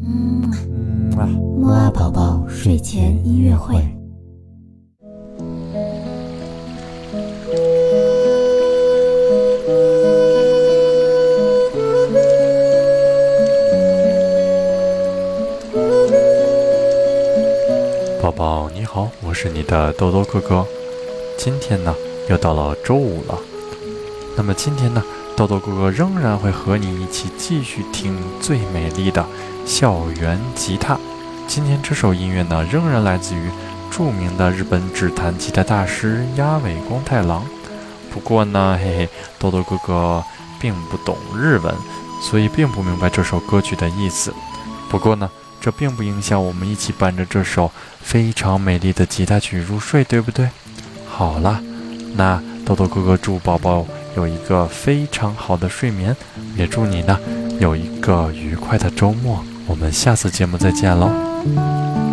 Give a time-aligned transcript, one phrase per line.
[0.00, 0.50] 嗯
[1.16, 3.76] 啊，木啊宝宝睡前音乐会。
[18.20, 20.64] 宝宝你好，我是你的豆豆哥哥。
[21.36, 21.94] 今天呢，
[22.28, 23.38] 又到了周五了。
[24.36, 25.02] 那么今天呢，
[25.38, 29.24] 豆豆哥哥仍然会和你一起继续听最美丽的
[29.64, 30.98] 校园吉他。
[31.46, 33.48] 今天这首音乐呢，仍然来自于
[33.88, 37.46] 著名的日本指弹吉他大师鸭尾光太郎。
[38.10, 40.24] 不过呢，嘿嘿，豆豆哥哥
[40.58, 41.72] 并不懂日文，
[42.20, 44.34] 所以并不明白这首歌曲的意思。
[44.90, 47.70] 不过呢，这并不影响我们一起伴着这首
[48.02, 50.48] 非常美丽的吉他曲入睡，对不对？
[51.08, 51.62] 好了，
[52.16, 53.86] 那豆豆哥哥祝宝宝
[54.18, 56.16] 有一个非常好的睡眠，
[56.56, 57.16] 也祝你呢
[57.60, 59.44] 有一个愉快的周末。
[59.68, 62.07] 我们下次节目再见喽。